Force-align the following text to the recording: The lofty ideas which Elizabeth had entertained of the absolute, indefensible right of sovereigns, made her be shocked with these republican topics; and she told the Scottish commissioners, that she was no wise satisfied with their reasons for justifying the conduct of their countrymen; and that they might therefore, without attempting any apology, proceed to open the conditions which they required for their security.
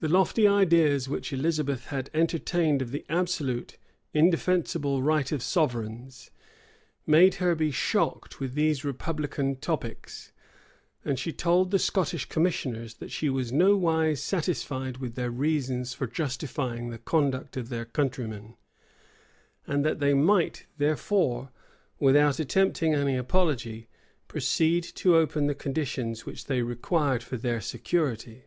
The 0.00 0.10
lofty 0.10 0.46
ideas 0.46 1.08
which 1.08 1.32
Elizabeth 1.32 1.86
had 1.86 2.10
entertained 2.12 2.82
of 2.82 2.90
the 2.90 3.06
absolute, 3.08 3.78
indefensible 4.12 5.00
right 5.02 5.32
of 5.32 5.42
sovereigns, 5.42 6.30
made 7.06 7.36
her 7.36 7.54
be 7.54 7.70
shocked 7.70 8.40
with 8.40 8.52
these 8.52 8.84
republican 8.84 9.56
topics; 9.56 10.32
and 11.02 11.18
she 11.18 11.32
told 11.32 11.70
the 11.70 11.78
Scottish 11.78 12.26
commissioners, 12.26 12.92
that 12.96 13.10
she 13.10 13.30
was 13.30 13.50
no 13.50 13.74
wise 13.74 14.22
satisfied 14.22 14.98
with 14.98 15.14
their 15.14 15.30
reasons 15.30 15.94
for 15.94 16.06
justifying 16.06 16.90
the 16.90 16.98
conduct 16.98 17.56
of 17.56 17.70
their 17.70 17.86
countrymen; 17.86 18.54
and 19.66 19.82
that 19.82 19.98
they 19.98 20.12
might 20.12 20.66
therefore, 20.76 21.48
without 21.98 22.38
attempting 22.38 22.92
any 22.94 23.16
apology, 23.16 23.88
proceed 24.26 24.84
to 24.84 25.16
open 25.16 25.46
the 25.46 25.54
conditions 25.54 26.26
which 26.26 26.44
they 26.48 26.60
required 26.60 27.22
for 27.22 27.38
their 27.38 27.62
security. 27.62 28.42